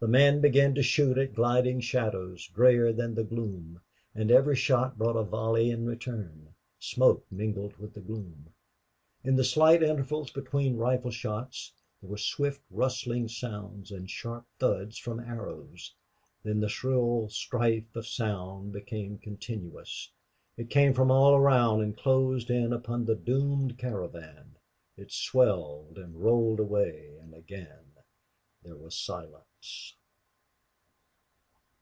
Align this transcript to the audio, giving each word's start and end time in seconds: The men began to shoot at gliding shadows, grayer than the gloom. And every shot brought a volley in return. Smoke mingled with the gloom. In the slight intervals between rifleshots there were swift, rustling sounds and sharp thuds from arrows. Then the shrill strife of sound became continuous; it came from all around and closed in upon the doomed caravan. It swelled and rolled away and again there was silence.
The 0.00 0.06
men 0.06 0.40
began 0.40 0.76
to 0.76 0.82
shoot 0.84 1.18
at 1.18 1.34
gliding 1.34 1.80
shadows, 1.80 2.46
grayer 2.54 2.92
than 2.92 3.16
the 3.16 3.24
gloom. 3.24 3.80
And 4.14 4.30
every 4.30 4.54
shot 4.54 4.96
brought 4.96 5.16
a 5.16 5.24
volley 5.24 5.70
in 5.72 5.86
return. 5.86 6.54
Smoke 6.78 7.26
mingled 7.32 7.76
with 7.78 7.94
the 7.94 8.00
gloom. 8.00 8.54
In 9.24 9.34
the 9.34 9.42
slight 9.42 9.82
intervals 9.82 10.30
between 10.30 10.76
rifleshots 10.76 11.72
there 12.00 12.08
were 12.08 12.16
swift, 12.16 12.60
rustling 12.70 13.26
sounds 13.26 13.90
and 13.90 14.08
sharp 14.08 14.46
thuds 14.60 14.98
from 14.98 15.18
arrows. 15.18 15.92
Then 16.44 16.60
the 16.60 16.68
shrill 16.68 17.28
strife 17.28 17.96
of 17.96 18.06
sound 18.06 18.70
became 18.72 19.18
continuous; 19.18 20.12
it 20.56 20.70
came 20.70 20.94
from 20.94 21.10
all 21.10 21.34
around 21.34 21.80
and 21.80 21.96
closed 21.96 22.50
in 22.50 22.72
upon 22.72 23.04
the 23.04 23.16
doomed 23.16 23.78
caravan. 23.78 24.58
It 24.96 25.10
swelled 25.10 25.98
and 25.98 26.22
rolled 26.22 26.60
away 26.60 27.16
and 27.20 27.34
again 27.34 27.80
there 28.62 28.76
was 28.76 28.94
silence. 28.96 29.94